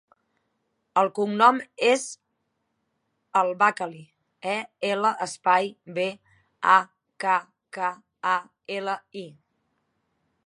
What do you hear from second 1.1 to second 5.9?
cognom és El Bakkali: e, ela, espai,